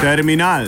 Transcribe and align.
Terminal. 0.00 0.64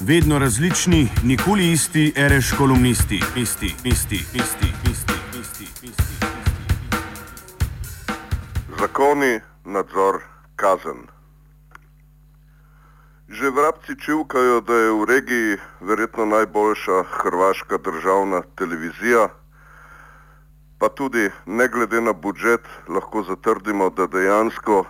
Vedno 0.00 0.38
različni, 0.38 1.08
nikoli 1.24 1.72
isti, 1.72 2.12
reš 2.16 2.52
kolumnisti, 2.58 3.20
isti, 3.36 3.74
isti, 3.84 4.16
isti, 4.16 4.68
isti, 4.90 5.14
isti, 5.40 5.64
isti. 5.82 6.26
Zakoni, 8.80 9.40
nadzor, 9.64 10.20
kazen. 10.56 11.02
Že 13.28 13.50
vrabci 13.50 13.98
čivkajo, 14.04 14.60
da 14.60 14.74
je 14.74 14.90
v 14.92 15.04
regiji 15.04 15.58
verjetno 15.80 16.26
najboljša 16.26 17.02
hrvaška 17.10 17.78
državna 17.78 18.42
televizija, 18.54 19.28
pa 20.78 20.88
tudi 20.88 21.30
ne 21.46 21.68
glede 21.68 22.00
na 22.00 22.12
budžet 22.12 22.62
lahko 22.88 23.22
zatrdimo, 23.22 23.90
da 23.90 24.06
dejansko 24.06 24.84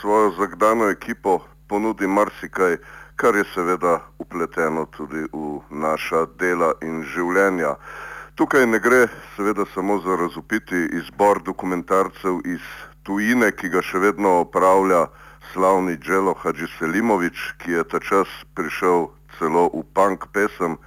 svojo 0.00 0.30
zagdano 0.38 0.84
ekipo 0.88 1.40
ponudi 1.68 2.06
marsikaj, 2.06 2.76
kar 3.16 3.36
je 3.36 3.44
seveda 3.54 4.00
upleteno 4.18 4.86
tudi 4.96 5.24
v 5.32 5.60
naša 5.70 6.26
dela 6.38 6.72
in 6.82 7.02
življenja. 7.02 7.74
Tukaj 8.38 8.66
ne 8.66 8.78
gre 8.78 9.08
seveda 9.36 9.64
samo 9.74 9.98
za 9.98 10.16
razupiti 10.16 10.84
izbor 11.00 11.42
dokumentarcev 11.42 12.38
iz 12.46 12.62
tujine, 13.02 13.50
ki 13.50 13.68
ga 13.74 13.82
še 13.82 13.98
vedno 13.98 14.40
opravlja 14.44 15.08
slavni 15.52 15.96
Dželo 15.96 16.34
Hadži 16.38 16.68
Selimovič, 16.78 17.42
ki 17.58 17.72
je 17.72 17.84
ta 17.84 17.98
čas 17.98 18.28
prišel 18.54 19.08
celo 19.38 19.66
v 19.74 19.82
punk 19.94 20.28
pesem, 20.32 20.78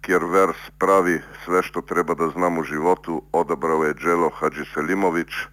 kjer 0.00 0.24
vers 0.24 0.60
pravi 0.78 1.18
sve 1.44 1.62
što 1.62 1.82
treba 1.82 2.14
da 2.14 2.30
znam 2.32 2.58
u 2.58 2.64
životu, 2.64 3.22
odabrao 3.32 3.84
je 3.84 3.94
Dželo 3.94 4.30
Hadži 4.40 4.64
Selimovič. 4.74 5.48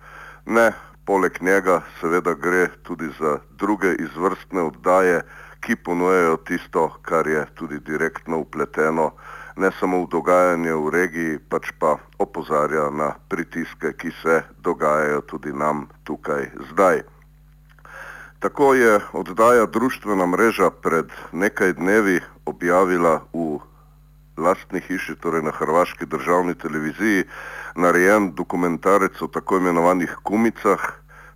Ne, 0.45 0.72
poleg 1.05 1.41
njega 1.41 1.81
seveda 2.01 2.33
gre 2.33 2.67
tudi 2.83 3.09
za 3.19 3.39
druge 3.51 3.93
izvrstne 3.93 4.61
oddaje, 4.61 5.21
ki 5.59 5.75
ponujejo 5.75 6.37
tisto, 6.37 6.89
kar 7.01 7.27
je 7.27 7.45
tudi 7.55 7.79
direktno 7.79 8.37
upleteno 8.37 9.11
ne 9.55 9.71
samo 9.79 10.03
v 10.03 10.11
dogajanje 10.11 10.73
v 10.75 10.89
regiji, 10.91 11.39
pač 11.49 11.71
pa 11.79 11.95
opozarja 12.19 12.89
na 12.91 13.15
pritiske, 13.29 13.95
ki 13.95 14.11
se 14.21 14.43
dogajajo 14.59 15.21
tudi 15.21 15.53
nam 15.53 15.87
tukaj 16.03 16.51
zdaj. 16.71 17.03
Tako 18.39 18.73
je 18.73 18.99
oddaja 19.13 19.65
društvena 19.65 20.25
mreža 20.25 20.69
pred 20.69 21.09
nekaj 21.31 21.73
dnevi 21.73 22.19
objavila 22.45 23.23
v 23.33 23.63
lastni 24.38 24.81
hiši, 24.81 25.16
torej 25.22 25.44
na 25.44 25.52
Hrvaški 25.52 26.05
državni 26.05 26.55
televiziji, 26.55 27.23
narejen 27.75 28.31
dokumentarec 28.36 29.22
o 29.22 29.28
tako 29.28 29.58
imenovanih 29.58 30.16
kumicah. 30.23 30.81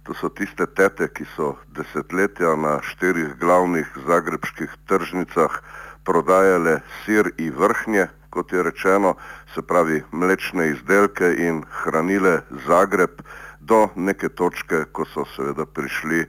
To 0.03 0.13
so 0.13 0.29
tiste 0.29 0.65
tete, 0.65 1.07
ki 1.07 1.25
so 1.35 1.55
desetletja 1.75 2.55
na 2.55 2.79
štirih 2.81 3.35
glavnih 3.39 3.87
zagrebskih 4.07 4.71
tržnicah 4.87 5.59
prodajale 6.03 6.79
sir 7.03 7.31
in 7.37 7.53
vrhnje, 7.53 8.07
kot 8.29 8.53
je 8.53 8.63
rečeno, 8.63 9.15
se 9.53 9.61
pravi 9.61 10.03
mlečne 10.11 10.69
izdelke 10.69 11.33
in 11.37 11.63
hranile 11.83 12.41
Zagreb 12.67 13.21
do 13.59 13.87
neke 13.95 14.29
točke, 14.29 14.85
ko 14.91 15.05
so 15.05 15.25
seveda 15.35 15.65
prišli 15.65 16.25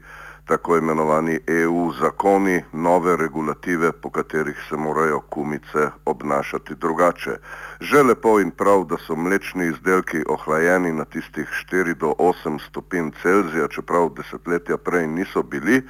tako 0.50 0.76
imenovani 0.76 1.38
EU 1.46 1.92
zakoni, 1.92 2.62
nove 2.72 3.16
regulative, 3.16 3.92
po 3.92 4.10
katerih 4.10 4.56
se 4.68 4.76
morajo 4.76 5.20
kumice 5.20 5.90
obnašati 6.04 6.74
drugače. 6.74 7.36
Že 7.80 8.02
lepo 8.02 8.40
in 8.40 8.50
prav, 8.50 8.84
da 8.84 8.98
so 8.98 9.16
mlečni 9.16 9.68
izdelki 9.70 10.24
ohlajeni 10.28 10.92
na 10.92 11.04
tistih 11.04 11.46
4 11.70 11.94
do 11.94 12.14
8 12.18 12.58
stopinj 12.66 13.12
Celzija, 13.22 13.68
čeprav 13.68 14.10
desetletja 14.16 14.76
prej 14.76 15.06
niso 15.06 15.42
bili, 15.42 15.76
e, 15.78 15.84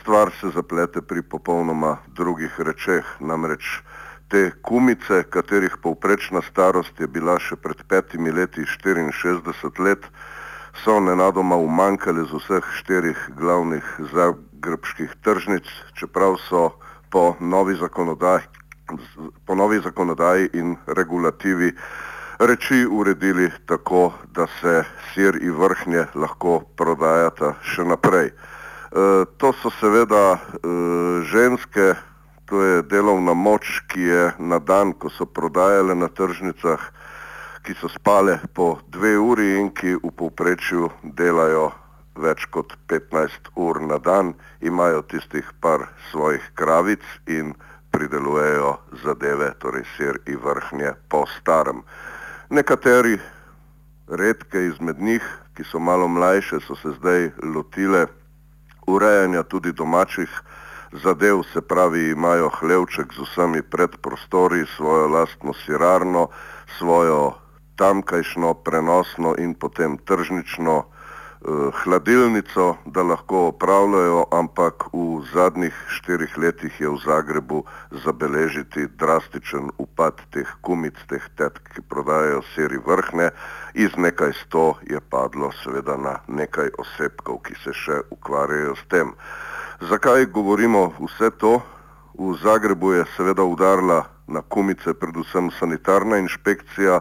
stvar 0.00 0.30
se 0.40 0.54
zaplete 0.54 1.02
pri 1.02 1.22
popolnoma 1.22 1.96
drugih 2.14 2.60
rečeh. 2.60 3.04
Namreč 3.20 3.82
te 4.28 4.50
kumice, 4.62 5.24
katerih 5.30 5.76
povprečna 5.82 6.42
starost 6.46 7.00
je 7.00 7.06
bila 7.06 7.40
še 7.42 7.56
pred 7.56 7.82
petimi 7.88 8.30
leti 8.30 8.62
64 8.62 9.82
let, 9.82 10.06
so 10.84 11.00
nenadoma 11.00 11.56
umankali 11.56 12.26
z 12.26 12.38
vseh 12.38 12.64
štirih 12.78 13.18
glavnih 13.36 13.84
zagrebskih 14.12 15.10
tržnic, 15.24 15.66
čeprav 15.94 16.36
so 16.48 16.70
po 17.10 17.34
novi 17.40 17.74
zakonodaji, 17.74 18.44
po 19.46 19.54
novi 19.54 19.80
zakonodaji 19.80 20.50
in 20.52 20.76
regulativi 20.86 21.72
reči 22.38 22.86
uredili 22.90 23.50
tako, 23.66 24.12
da 24.34 24.46
se 24.60 24.84
sir 25.14 25.38
in 25.42 25.52
vrhnje 25.52 26.06
lahko 26.14 26.60
prodajata 26.76 27.54
še 27.62 27.84
naprej. 27.84 28.30
E, 28.30 28.34
to 29.36 29.52
so 29.62 29.70
seveda 29.80 30.38
e, 30.38 30.38
ženske, 31.26 31.94
to 32.46 32.62
je 32.62 32.82
delovna 32.82 33.34
moč, 33.34 33.82
ki 33.90 34.00
je 34.00 34.22
na 34.38 34.58
dan, 34.58 34.92
ko 34.92 35.10
so 35.10 35.26
prodajale 35.26 35.94
na 35.94 36.08
tržnicah, 36.08 36.80
ki 37.62 37.74
so 37.80 37.88
spale 37.88 38.38
po 38.54 38.78
dve 38.88 39.16
uri 39.18 39.58
in 39.60 39.70
ki 39.70 39.94
v 40.02 40.10
povprečju 40.10 40.90
delajo 41.02 41.72
več 42.18 42.46
kot 42.50 42.74
15 42.90 43.52
ur 43.56 43.80
na 43.80 43.98
dan, 43.98 44.34
imajo 44.60 45.02
tistih 45.02 45.46
par 45.60 45.86
svojih 46.10 46.42
kravic 46.54 47.04
in 47.26 47.54
pridelujejo 47.90 48.76
zadeve, 49.02 49.52
torej 49.62 49.86
sir 49.96 50.18
in 50.26 50.38
vrhnje 50.42 50.94
po 51.08 51.24
starem. 51.38 51.82
Nekateri, 52.50 53.18
redke 54.08 54.66
izmed 54.66 55.00
njih, 55.00 55.24
ki 55.54 55.64
so 55.64 55.78
malo 55.78 56.08
mlajše, 56.08 56.60
so 56.66 56.76
se 56.76 56.94
zdaj 56.98 57.30
lotile 57.54 58.06
urejanja 58.86 59.42
tudi 59.42 59.72
domačih 59.72 60.30
zadev, 60.92 61.42
se 61.52 61.60
pravi, 61.60 62.10
imajo 62.10 62.48
hlevček 62.48 63.12
z 63.14 63.26
vsemi 63.26 63.62
predprostori, 63.62 64.64
svojo 64.76 65.08
lastno 65.08 65.52
sirarno, 65.52 66.28
svojo 66.78 67.34
tamkajšno 67.78 68.54
prenosno 68.66 69.34
in 69.38 69.54
potem 69.54 69.98
tržnično 69.98 70.76
eh, 70.82 71.70
hladilnico, 71.82 72.76
da 72.84 73.02
lahko 73.02 73.46
opravljajo, 73.52 74.24
ampak 74.34 74.90
v 74.92 75.22
zadnjih 75.32 75.76
štirih 75.96 76.38
letih 76.38 76.80
je 76.80 76.90
v 76.90 76.98
Zagrebu 77.04 77.62
zabeležiti 78.04 78.88
drastičen 78.98 79.70
upad 79.78 80.18
teh 80.34 80.50
kumic, 80.60 80.98
teh 81.08 81.22
tetk, 81.38 81.62
ki 81.74 81.86
prodajajo 81.88 82.42
seri 82.54 82.82
vrhne. 82.86 83.30
Iz 83.74 83.94
nekaj 83.96 84.34
sto 84.42 84.74
je 84.90 85.00
padlo 85.00 85.52
seveda 85.62 85.96
na 85.96 86.18
nekaj 86.26 86.74
osebkov, 86.78 87.42
ki 87.46 87.54
se 87.62 87.72
še 87.72 88.02
ukvarjajo 88.10 88.74
s 88.74 88.84
tem. 88.90 89.14
Zakaj 89.80 90.26
govorimo 90.34 90.90
vse 90.98 91.30
to? 91.38 91.60
V 92.18 92.34
Zagrebu 92.42 92.92
je 92.98 93.04
seveda 93.14 93.46
udarila 93.46 94.02
na 94.26 94.42
kumice 94.42 94.94
predvsem 94.94 95.50
sanitarna 95.54 96.18
inšpekcija, 96.18 97.00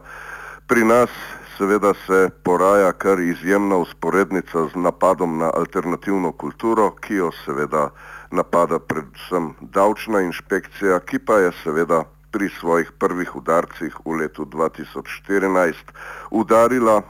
Pri 0.67 0.83
nas 0.83 1.09
seveda 1.57 1.93
se 2.05 2.29
poraja 2.43 2.91
kar 2.91 3.19
izjemna 3.19 3.77
usporednica 3.77 4.65
z 4.73 4.75
napadom 4.75 5.37
na 5.37 5.51
alternativno 5.53 6.31
kulturo, 6.31 6.89
ki 6.91 7.15
jo 7.21 7.29
seveda 7.45 7.85
napada 8.31 8.79
predvsem 8.79 9.53
davčna 9.61 10.21
inšpekcija, 10.25 10.99
ki 10.99 11.19
pa 11.19 11.39
je 11.45 11.53
seveda 11.63 12.01
pri 12.31 12.49
svojih 12.59 12.91
prvih 12.99 13.35
udarcih 13.35 13.95
v 14.05 14.17
letu 14.19 14.43
2014 14.43 15.95
udarila, 16.31 17.01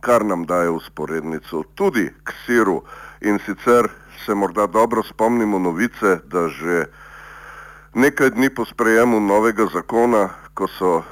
kar 0.00 0.24
nam 0.24 0.48
daje 0.48 0.70
usporednico 0.70 1.62
tudi 1.74 2.08
k 2.24 2.32
siru. 2.46 2.80
In 3.20 3.38
sicer 3.44 3.92
se 4.24 4.34
morda 4.34 4.66
dobro 4.66 5.02
spomnimo 5.02 5.58
novice, 5.58 6.18
da 6.24 6.48
že 6.48 6.86
nekaj 7.94 8.30
dni 8.30 8.48
po 8.50 8.64
sprejemu 8.64 9.20
novega 9.20 9.68
zakona, 9.68 10.30
ko 10.54 10.64
so 10.78 11.02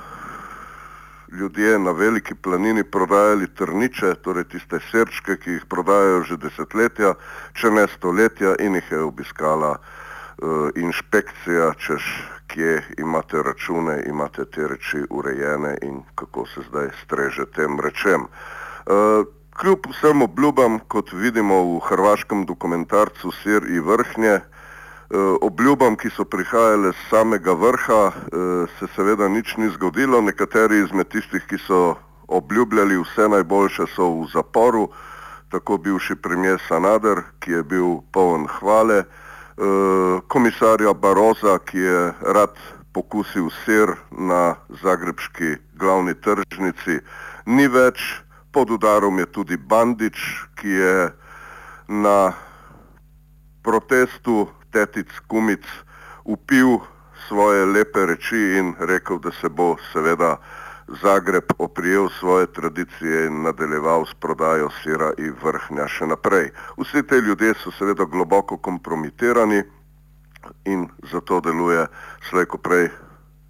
ljudje 1.33 1.79
na 1.79 1.91
veliki 1.91 2.35
planini 2.35 2.85
prodajali 2.85 3.47
trniče, 3.55 4.15
torej 4.15 4.45
tiste 4.45 4.81
srčke, 4.91 5.37
ki 5.37 5.51
jih 5.51 5.67
prodajajo 5.69 6.23
že 6.23 6.37
desetletja, 6.37 7.15
če 7.53 7.71
ne 7.71 7.87
stoletja 7.97 8.55
in 8.59 8.75
jih 8.79 8.91
je 8.93 9.01
obiskala 9.03 9.77
uh, 9.79 10.69
inšpekcija, 10.77 11.73
češ 11.79 12.05
kje 12.49 12.83
imate 12.99 13.43
račune, 13.43 14.03
imate 14.09 14.45
te 14.45 14.69
reči 14.69 15.05
urejene 15.11 15.77
in 15.83 16.03
kako 16.15 16.47
se 16.47 16.65
zdaj 16.69 16.93
streže 17.05 17.47
tem 17.57 17.81
rečem. 17.81 18.25
Uh, 18.87 19.27
kljub 19.59 19.91
vsem 19.91 20.23
obljubam, 20.23 20.79
kot 20.89 21.13
vidimo 21.13 21.61
v 21.75 21.81
hrvaškem 21.89 22.47
dokumentarcu 22.47 23.33
Sir 23.43 23.69
in 23.69 23.85
vrhnje, 23.85 24.39
Eh, 24.39 24.58
obljubam, 25.41 25.97
ki 25.97 26.11
so 26.11 26.25
prihajale 26.25 26.93
z 26.93 27.09
samega 27.11 27.53
vrha, 27.53 28.13
eh, 28.13 28.67
se 28.79 28.87
seveda 28.97 29.29
nič 29.29 29.57
ni 29.57 29.69
zgodilo. 29.69 30.21
Nekateri 30.21 30.85
izmed 30.85 31.09
tistih, 31.09 31.43
ki 31.49 31.59
so 31.59 31.97
obljubljali 32.29 32.99
vse 33.01 33.29
najboljše, 33.29 33.87
so 33.97 34.11
v 34.11 34.27
zaporu, 34.33 34.89
tako 35.51 35.79
bivši 35.79 36.17
premijer 36.17 36.61
Sanader, 36.69 37.23
ki 37.41 37.51
je 37.51 37.63
bil 37.63 38.01
poln 38.13 38.47
hvale, 38.47 38.99
eh, 38.99 40.21
komisarja 40.29 40.93
Baroza, 40.93 41.59
ki 41.59 41.79
je 41.79 42.13
rad 42.21 42.55
pokusil 42.93 43.51
sir 43.65 43.97
na 44.11 44.55
zagrebski 44.83 45.57
glavni 45.75 46.15
tržnici, 46.15 47.01
ni 47.47 47.69
več. 47.69 48.23
Pod 48.53 48.71
udarom 48.71 49.19
je 49.19 49.27
tudi 49.27 49.57
Bandič, 49.57 50.17
ki 50.57 50.69
je 50.69 51.13
na 51.89 52.33
protestu 53.63 54.49
tetic, 54.79 55.11
kumic, 55.27 55.67
upil 56.25 56.79
svoje 57.29 57.67
lepe 57.67 58.07
reči 58.07 58.59
in 58.59 58.75
rekel, 58.79 59.19
da 59.19 59.31
se 59.41 59.49
bo 59.49 59.77
seveda 59.93 60.37
Zagreb 61.03 61.45
oprijel 61.59 62.09
svoje 62.09 62.47
tradicije 62.47 63.27
in 63.27 63.43
nadaljeval 63.43 64.07
s 64.07 64.15
prodajo 64.15 64.71
sira 64.83 65.11
in 65.19 65.35
vrhnja 65.43 65.85
še 65.89 66.07
naprej. 66.07 66.49
Vsi 66.79 67.03
te 67.03 67.21
ljudje 67.21 67.53
so 67.61 67.73
seveda 67.77 68.07
globoko 68.09 68.57
kompromitirani 68.57 69.61
in 70.65 70.89
zato 71.13 71.41
deluje 71.45 71.85
slejko 72.31 72.59
prej 72.59 72.89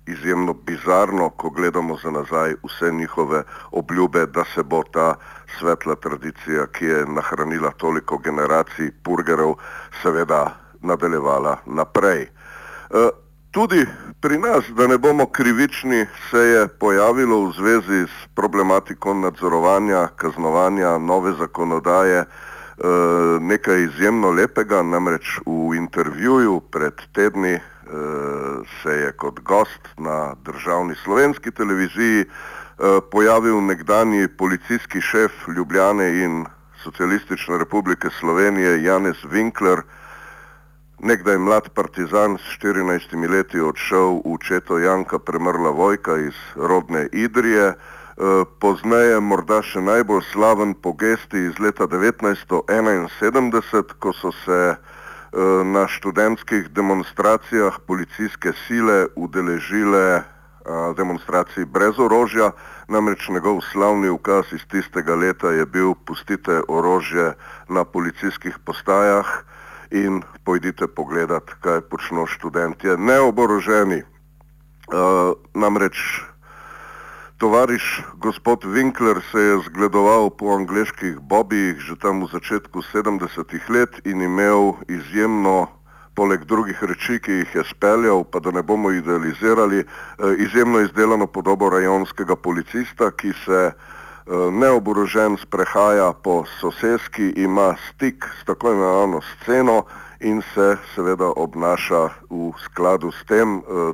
izjemno 0.09 0.53
bizarno, 0.53 1.31
ko 1.31 1.51
gledamo 1.51 1.97
za 2.03 2.11
nazaj 2.11 2.57
vse 2.65 2.91
njihove 2.93 3.43
obljube, 3.71 4.27
da 4.27 4.45
se 4.55 4.63
bo 4.63 4.83
ta 4.83 5.15
svetla 5.59 5.95
tradicija, 5.95 6.67
ki 6.67 6.85
je 6.85 7.07
nahranila 7.07 7.71
toliko 7.71 8.19
generacij 8.19 8.91
purgerov, 9.03 9.55
seveda 10.03 10.68
nadaljevala 10.83 11.57
naprej. 11.67 12.23
E, 12.23 13.09
tudi 13.51 13.87
pri 14.21 14.39
nas, 14.39 14.65
da 14.77 14.87
ne 14.87 14.99
bomo 14.99 15.27
krivični, 15.27 16.07
se 16.31 16.39
je 16.39 16.69
pojavilo 16.69 17.45
v 17.47 17.53
zvezi 17.53 18.07
s 18.07 18.29
problematiko 18.35 19.15
nadzorovanja, 19.15 20.09
kaznovanja, 20.17 20.99
nove 20.99 21.33
zakonodaje, 21.33 22.25
Eh, 22.79 23.41
nekaj 23.41 23.83
izjemno 23.83 24.31
lepega, 24.31 24.83
namreč 24.87 25.41
v 25.47 25.75
intervjuju 25.75 26.61
pred 26.71 26.95
tedni 27.13 27.55
eh, 27.59 27.63
se 28.83 28.93
je 28.95 29.13
kot 29.13 29.41
gost 29.41 29.89
na 29.97 30.35
državni 30.47 30.95
slovenski 31.05 31.51
televiziji 31.51 32.21
eh, 32.21 32.29
pojavil 33.11 33.65
nekdani 33.67 34.29
policijski 34.29 35.01
šef 35.01 35.33
Ljubljane 35.57 36.23
in 36.23 36.47
Socialistične 36.83 37.59
republike 37.59 38.09
Slovenije 38.21 38.83
Janez 38.83 39.27
Winkler, 39.27 39.83
nekdaj 41.01 41.39
mlad 41.39 41.69
partizan 41.75 42.39
s 42.39 42.59
14 42.63 43.31
leti 43.31 43.61
odšel 43.61 44.23
v 44.25 44.39
četo 44.43 44.79
Janka 44.79 45.19
Premrla 45.19 45.71
Vojka 45.71 46.19
iz 46.19 46.35
rodne 46.57 47.09
Idrije, 47.13 47.75
Eh, 48.19 48.43
pozneje 48.59 49.23
morda 49.23 49.63
še 49.63 49.79
najbolj 49.79 50.25
slaven 50.33 50.75
po 50.75 50.91
gesti 50.99 51.39
iz 51.39 51.55
leta 51.63 51.87
1971, 51.87 53.95
ko 54.03 54.11
so 54.11 54.35
se 54.43 54.75
eh, 54.75 54.79
na 55.63 55.87
študentskih 55.87 56.67
demonstracijah 56.75 57.79
policijske 57.87 58.51
sile 58.67 59.07
udeležile 59.15 60.19
eh, 60.19 60.23
demonstraciji 60.99 61.71
brez 61.71 61.95
orožja, 62.03 62.59
namreč 62.91 63.31
njegov 63.31 63.63
slavni 63.71 64.11
ukaz 64.11 64.51
iz 64.51 64.67
tistega 64.67 65.15
leta 65.15 65.55
je 65.55 65.63
bil 65.63 65.95
pustite 65.95 66.67
orožje 66.67 67.39
na 67.71 67.87
policijskih 67.87 68.59
postajah 68.67 69.47
in 69.91 70.23
pojdite 70.45 70.87
pogledat, 70.87 71.51
kaj 71.61 71.81
počno 71.81 72.27
študentje 72.27 72.97
neoboroženi. 72.97 74.03
Uh, 74.89 75.37
namreč 75.55 75.97
Tovariš 77.39 78.03
gospod 78.15 78.65
Winkler 78.65 79.21
se 79.31 79.41
je 79.41 79.59
zgledoval 79.67 80.31
po 80.31 80.55
angliških 80.57 81.21
bobijih 81.21 81.77
že 81.79 81.95
tam 81.97 82.25
v 82.25 82.29
začetku 82.33 82.83
70-ih 82.83 83.71
let 83.71 84.01
in 84.05 84.23
imel 84.23 84.73
izjemno, 84.89 85.69
poleg 86.15 86.45
drugih 86.45 86.83
reči, 86.83 87.21
ki 87.23 87.33
jih 87.33 87.55
je 87.55 87.65
speljal, 87.65 88.25
pa 88.25 88.41
da 88.41 88.51
ne 88.51 88.63
bomo 88.63 88.91
idealizirali, 88.91 89.79
eh, 89.79 89.87
izjemno 90.39 90.81
izdelano 90.81 91.27
podobo 91.27 91.71
rajonskega 91.71 92.37
policista, 92.37 93.11
ki 93.11 93.33
se 93.45 93.71
eh, 93.71 93.98
neoborožen 94.29 95.37
sprehaja 95.41 96.13
po 96.13 96.45
soseski, 96.61 97.33
ima 97.37 97.77
stik 97.89 98.25
s 98.41 98.45
tako 98.45 98.73
imenovano 98.73 99.21
sceno 99.21 99.85
in 100.21 100.43
se 100.55 100.77
seveda 100.95 101.33
obnaša 101.37 102.05
v 102.31 102.53
skladu 102.65 103.13
s 103.13 103.25
tem, 103.25 103.59
eh, 103.59 103.93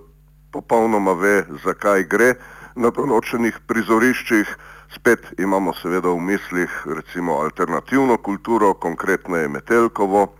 popolnoma 0.52 1.12
ve, 1.12 1.44
zakaj 1.64 2.04
gre 2.04 2.34
na 2.76 2.90
določenih 2.90 3.58
prizoriščih. 3.66 4.56
Spet 4.94 5.34
imamo 5.38 5.74
seveda 5.74 6.08
v 6.08 6.20
mislih 6.20 6.70
recimo 6.86 7.40
alternativno 7.42 8.16
kulturo, 8.18 8.74
konkretno 8.74 9.36
je 9.36 9.48
Metelkovo. 9.48 10.32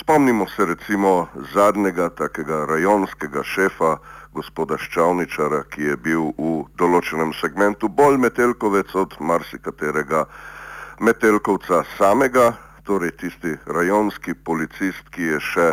Spomnimo 0.00 0.46
se 0.46 0.64
recimo 0.64 1.28
zadnjega 1.54 2.08
takega 2.08 2.66
rajonskega 2.68 3.42
šefa, 3.42 3.98
gospoda 4.38 4.78
Ščavničara, 4.78 5.64
ki 5.72 5.90
je 5.90 5.96
bil 6.06 6.30
v 6.38 6.52
določenem 6.80 7.34
segmentu 7.40 7.90
bolj 7.90 8.20
Metelkovec 8.22 8.94
od 8.94 9.18
marsikaterega 9.20 10.24
Metelkovca 11.02 11.82
samega, 11.98 12.52
torej 12.86 13.12
tisti 13.20 13.58
rajonski 13.66 14.38
policist, 14.46 15.10
ki 15.12 15.34
je 15.34 15.42
še 15.50 15.68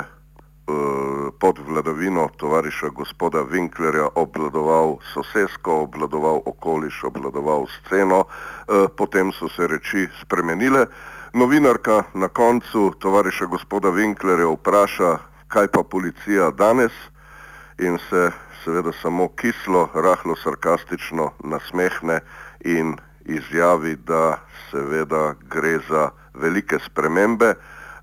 Eh, 0.67 1.31
pod 1.39 1.59
vladavino 1.67 2.29
tovariša 2.38 2.89
gospoda 2.89 3.44
Winklerja 3.44 4.07
obvladoval 4.15 4.97
sosesko, 5.13 5.73
obvladoval 5.85 6.41
okoliš, 6.45 7.03
obvladoval 7.03 7.67
sceno, 7.67 8.25
eh, 8.25 8.88
potem 8.97 9.31
so 9.31 9.50
se 9.50 9.67
reči 9.67 10.07
spremenile. 10.21 10.88
Novinarka 11.33 12.03
na 12.13 12.27
koncu 12.27 12.94
tovariša 13.00 13.45
gospoda 13.45 13.89
Winklerja 13.89 14.50
vpraša, 14.57 15.17
kaj 15.47 15.67
pa 15.67 15.83
policija 15.83 16.51
danes 16.51 16.91
in 17.77 17.98
se 18.10 18.31
seveda 18.63 18.92
samo 19.01 19.27
kislo, 19.27 19.89
rahlo 19.94 20.36
sarkastično 20.36 21.31
nasmehne 21.44 22.19
in 22.60 22.95
izjavi, 23.25 23.95
da 23.95 24.39
seveda 24.72 25.33
gre 25.50 25.80
za 25.89 26.10
velike 26.33 26.80
spremembe. 26.80 27.54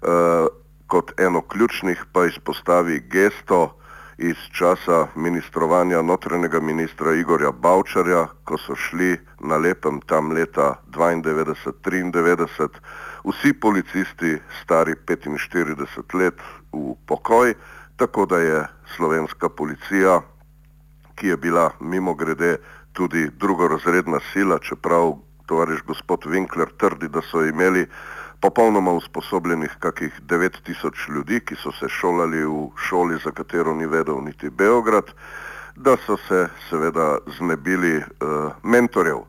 Uh, 0.02 0.46
kot 0.86 1.20
eno 1.20 1.40
ključnih 1.40 2.04
pa 2.12 2.26
izpostavi 2.26 3.00
gesto 3.10 3.78
iz 4.18 4.36
časa 4.52 5.06
ministrovanja 5.14 6.02
notranjega 6.02 6.60
ministra 6.60 7.14
Igorja 7.14 7.52
Bavčarja, 7.52 8.26
ko 8.44 8.58
so 8.58 8.74
šli 8.76 9.16
na 9.40 9.56
lepem 9.56 10.00
tam 10.06 10.32
leta 10.32 10.74
92-93 10.90 12.68
vsi 13.24 13.52
policisti 13.52 14.38
stari 14.62 14.94
45 15.06 16.14
let 16.14 16.34
v 16.72 16.94
pokoj, 17.06 17.54
tako 18.02 18.26
da 18.26 18.38
je 18.38 18.66
slovenska 18.96 19.48
policija, 19.48 20.20
ki 21.14 21.28
je 21.28 21.36
bila 21.36 21.70
mimo 21.80 22.14
grede 22.14 22.56
tudi 22.92 23.30
drugorazredna 23.38 24.18
sila, 24.32 24.58
čeprav 24.58 25.12
tovariš 25.46 25.82
gospod 25.86 26.26
Winkler 26.26 26.66
trdi, 26.76 27.08
da 27.08 27.20
so 27.22 27.44
imeli 27.46 27.86
popolnoma 28.40 28.92
usposobljenih 28.92 29.76
kakih 29.78 30.20
9000 30.26 31.14
ljudi, 31.14 31.40
ki 31.40 31.54
so 31.54 31.70
se 31.72 31.88
šolali 31.88 32.42
v 32.42 32.70
šoli, 32.76 33.20
za 33.24 33.30
katero 33.30 33.74
ni 33.74 33.86
vedel 33.86 34.18
niti 34.24 34.50
Beograd, 34.50 35.14
da 35.76 35.96
so 36.06 36.16
se 36.16 36.48
seveda 36.70 37.18
znebili 37.38 37.96
uh, 37.98 38.50
mentorjev. 38.62 39.22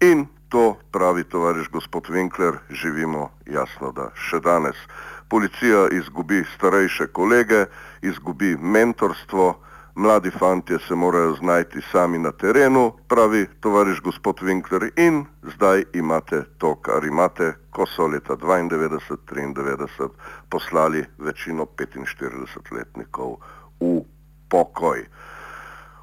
In 0.00 0.26
to, 0.48 0.76
pravi 0.92 1.24
tovariš 1.24 1.68
gospod 1.68 2.10
Winkler, 2.10 2.58
živimo 2.70 3.30
jasno, 3.46 3.92
da 3.92 4.10
še 4.14 4.40
danes. 4.40 4.76
Policija 5.30 5.88
izgubi 5.92 6.44
starejše 6.54 7.06
kolege, 7.06 7.66
izgubi 8.02 8.56
mentorstvo, 8.56 9.60
mladi 9.94 10.30
fantje 10.30 10.78
se 10.88 10.94
morajo 10.94 11.34
znajti 11.34 11.80
sami 11.92 12.18
na 12.18 12.32
terenu, 12.32 12.92
pravi 13.08 13.46
tovariš 13.60 14.00
gospod 14.00 14.40
Winkler 14.42 14.90
in 14.96 15.24
zdaj 15.54 15.84
imate 15.94 16.42
to, 16.58 16.74
kar 16.74 17.04
imate, 17.04 17.52
ko 17.70 17.86
so 17.86 18.06
leta 18.06 18.36
92-93 18.36 20.08
poslali 20.48 21.04
večino 21.18 21.64
45-letnikov 21.64 23.36
v 23.80 24.00
pokoj. 24.48 25.06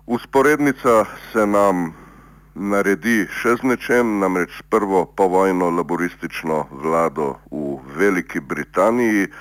Usporednica 0.05 1.05
se 1.33 1.47
nam 1.47 2.06
naredi 2.57 3.27
še 3.29 3.55
z 3.61 3.69
nečem, 3.69 4.17
namreč 4.19 4.63
prvo 4.69 5.05
povojno 5.05 5.69
laboristično 5.77 6.65
vlado 6.71 7.37
v 7.51 7.77
Veliki 7.95 8.39
Britaniji, 8.41 9.29
eh, 9.29 9.31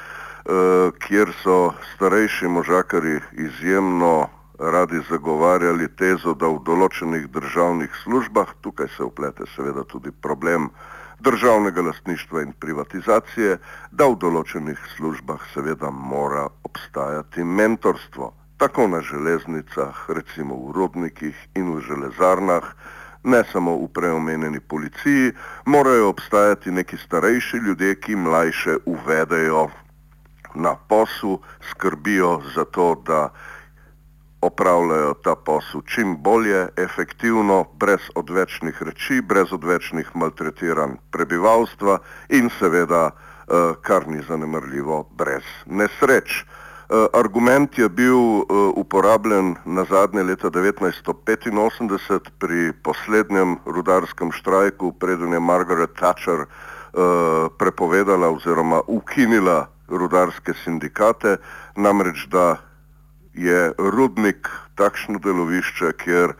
kjer 1.00 1.32
so 1.42 1.72
starejši 1.94 2.48
možakari 2.48 3.20
izjemno 3.32 4.28
radi 4.58 5.00
zagovarjali 5.08 5.88
tezo, 5.96 6.34
da 6.34 6.48
v 6.48 6.60
določenih 6.64 7.28
državnih 7.28 7.90
službah, 8.04 8.54
tukaj 8.60 8.88
se 8.96 9.04
uplete 9.04 9.44
seveda 9.56 9.84
tudi 9.84 10.10
problem 10.12 10.70
državnega 11.20 11.82
lastništva 11.82 12.42
in 12.42 12.52
privatizacije, 12.52 13.58
da 13.92 14.04
v 14.08 14.16
določenih 14.16 14.78
službah 14.96 15.40
seveda 15.54 15.90
mora 15.90 16.48
obstajati 16.64 17.44
mentorstvo, 17.44 18.32
tako 18.56 18.88
na 18.88 19.00
železnicah, 19.00 20.04
recimo 20.08 20.56
v 20.56 20.72
rodnikih 20.72 21.36
in 21.56 21.76
v 21.76 21.80
železarnah, 21.80 22.64
ne 23.26 23.42
samo 23.52 23.74
v 23.76 23.88
preomenjeni 23.94 24.60
policiji, 24.60 25.32
morajo 25.66 26.08
obstajati 26.08 26.70
neki 26.70 26.96
starejši 26.96 27.56
ljudje, 27.56 27.94
ki 28.00 28.16
mlajše 28.16 28.76
uvedejo 28.86 29.68
na 30.54 30.76
poslu, 30.88 31.40
skrbijo 31.70 32.40
za 32.54 32.64
to, 32.64 32.94
da 33.06 33.28
opravljajo 34.40 35.14
ta 35.14 35.34
posel 35.34 35.82
čim 35.82 36.16
bolje, 36.22 36.68
efektivno, 36.76 37.64
brez 37.74 38.00
odvečnih 38.14 38.82
reči, 38.82 39.20
brez 39.20 39.52
odvečnih 39.52 40.10
maltretiranj 40.14 40.96
prebivalstva 41.10 41.98
in 42.28 42.50
seveda, 42.58 43.10
eh, 43.10 43.74
kar 43.82 44.08
ni 44.08 44.22
zanemrljivo, 44.28 45.08
brez 45.18 45.44
nesreč. 45.66 46.44
Uh, 46.86 47.06
argument 47.12 47.78
je 47.78 47.88
bil 47.88 48.14
uh, 48.14 48.44
uporabljen 48.78 49.56
na 49.64 49.84
zadnje 49.84 50.22
leta 50.22 50.50
1985 50.50 52.30
pri 52.38 52.72
poslednjem 52.82 53.56
rudarskem 53.66 54.30
štrajku, 54.32 54.92
preden 54.92 55.32
je 55.32 55.40
Margaret 55.40 55.90
Thatcher 55.98 56.46
uh, 56.46 56.46
prepovedala 57.58 58.30
oziroma 58.30 58.80
ukinila 58.86 59.66
rudarske 59.88 60.54
sindikate, 60.64 61.36
namreč 61.76 62.28
da 62.30 62.56
je 63.34 63.72
rudnik 63.78 64.46
takšno 64.78 65.18
delovišče, 65.18 65.90
kjer 65.98 66.36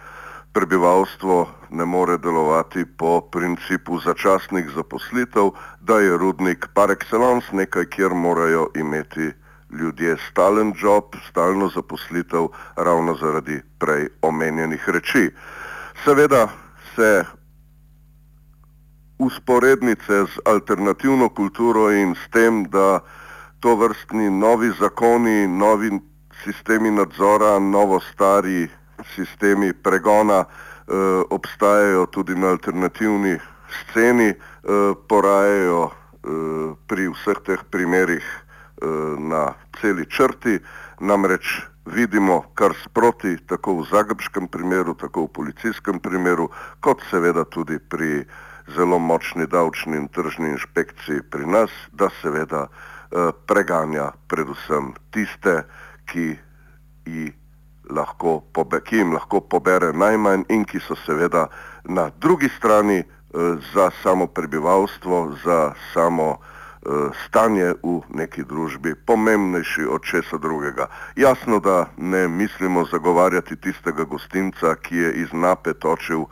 prebivalstvo 0.52 1.48
ne 1.70 1.84
more 1.84 2.18
delovati 2.18 2.84
po 2.86 3.20
principu 3.20 3.98
začasnih 3.98 4.70
zaposlitev, 4.76 5.50
da 5.80 5.98
je 5.98 6.14
rudnik 6.16 6.70
par 6.74 6.94
excellence 6.94 7.50
nekaj, 7.50 7.90
kjer 7.90 8.14
morajo 8.14 8.70
imeti 8.78 9.32
ljudje 9.70 10.16
stalen 10.30 10.74
job, 10.80 11.14
stalno 11.28 11.68
zaposlitev, 11.68 12.48
ravno 12.76 13.14
zaradi 13.14 13.62
prej 13.78 14.08
omenjenih 14.22 14.88
reči. 14.88 15.30
Seveda 16.04 16.48
se 16.94 17.24
usporednice 19.18 20.24
z 20.26 20.38
alternativno 20.44 21.28
kulturo 21.28 21.90
in 21.92 22.14
s 22.14 22.30
tem, 22.30 22.64
da 22.64 23.00
to 23.60 23.76
vrstni 23.76 24.30
novi 24.30 24.70
zakoni, 24.80 25.48
novi 25.48 25.90
sistemi 26.44 26.90
nadzora, 26.90 27.58
novo 27.58 28.00
stari 28.00 28.68
sistemi 29.14 29.72
pregona 29.72 30.44
eh, 30.44 31.22
obstajajo 31.30 32.06
tudi 32.06 32.34
na 32.34 32.48
alternativni 32.48 33.38
sceni, 33.68 34.28
eh, 34.28 34.36
porajajo 35.08 35.90
eh, 35.90 36.74
pri 36.86 37.08
vseh 37.08 37.40
teh 37.44 37.64
primerih 37.70 38.45
na 39.18 39.54
celi 39.80 40.04
črti, 40.06 40.58
namreč 41.00 41.62
vidimo 41.86 42.42
kar 42.54 42.74
sproti, 42.84 43.36
tako 43.46 43.80
v 43.80 43.86
zagrebskem 43.90 44.48
primeru, 44.48 44.94
tako 44.94 45.26
v 45.26 45.32
policijskem 45.32 46.00
primeru, 46.00 46.50
kot 46.80 47.02
seveda 47.10 47.44
tudi 47.44 47.78
pri 47.78 48.26
zelo 48.74 48.98
močni 48.98 49.46
davčni 49.46 49.96
in 49.96 50.08
tržni 50.08 50.50
inšpekciji 50.56 51.22
pri 51.30 51.46
nas, 51.46 51.70
da 51.92 52.10
seveda 52.22 52.66
eh, 52.66 53.30
preganja 53.46 54.10
predvsem 54.28 54.94
tiste, 55.14 55.62
ki 56.06 56.34
lahko, 57.90 58.42
pobe, 58.52 58.80
ki 58.82 58.98
jim 58.98 59.14
lahko 59.14 59.40
pobere 59.40 59.92
najmanj 59.94 60.46
in 60.50 60.64
ki 60.66 60.82
so 60.82 60.98
seveda 61.06 61.46
na 61.84 62.10
drugi 62.18 62.50
strani 62.58 62.98
eh, 62.98 63.06
za 63.74 63.90
samo 64.02 64.26
prebivalstvo, 64.26 65.38
za 65.44 65.74
samo 65.94 66.30
eh, 66.34 66.56
stanje 67.26 67.74
v 67.82 68.00
neki 68.14 68.44
družbi 68.44 68.94
pomembnejši 69.06 69.86
od 69.90 70.02
česa 70.02 70.38
drugega. 70.38 70.86
Jasno, 71.16 71.60
da 71.60 71.86
ne 71.96 72.28
mislimo 72.28 72.84
zagovarjati 72.84 73.56
tistega 73.56 74.04
gostinca, 74.04 74.74
ki 74.74 74.96
je 74.96 75.12
iz 75.12 75.32
nape 75.32 75.74
točil 75.74 76.22
eh, 76.22 76.28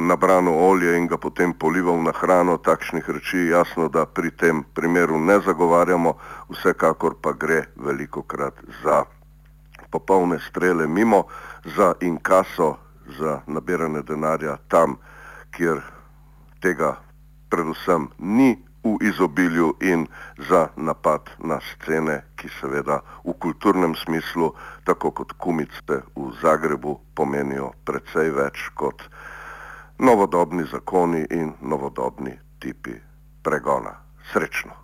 nabrano 0.00 0.52
olje 0.52 0.96
in 0.96 1.06
ga 1.06 1.16
potem 1.16 1.52
polival 1.52 2.02
na 2.02 2.12
hrano, 2.12 2.56
takšnih 2.56 3.10
reči 3.10 3.46
jasno, 3.52 3.88
da 3.88 4.06
pri 4.06 4.30
tem 4.30 4.64
primeru 4.74 5.18
ne 5.18 5.40
zagovarjamo, 5.40 6.14
vsekakor 6.48 7.14
pa 7.20 7.32
gre 7.32 7.64
veliko 7.76 8.22
krat 8.22 8.54
za 8.82 9.04
popolne 9.90 10.38
strele 10.48 10.86
mimo 10.86 11.24
za 11.64 11.92
inkaso, 12.00 12.76
za 13.18 13.40
nabiranje 13.46 14.02
denarja 14.02 14.56
tam, 14.68 14.96
kjer 15.50 15.80
tega 16.60 16.96
predvsem 17.48 18.08
ni 18.18 18.63
v 18.84 18.96
izobilju 19.00 19.74
in 19.80 20.06
za 20.48 20.68
napad 20.76 21.30
na 21.38 21.60
scene, 21.60 22.22
ki 22.36 22.48
seveda 22.60 23.00
v 23.24 23.32
kulturnem 23.38 23.94
smislu, 23.94 24.52
tako 24.84 25.10
kot 25.10 25.32
kumice 25.38 26.02
v 26.16 26.30
Zagrebu, 26.42 27.00
pomenijo 27.14 27.72
precej 27.84 28.30
več 28.30 28.68
kot 28.74 29.02
novodobni 29.98 30.64
zakoni 30.70 31.26
in 31.30 31.54
novodobni 31.60 32.38
tipi 32.60 33.00
pregona. 33.42 33.96
Srečno! 34.32 34.83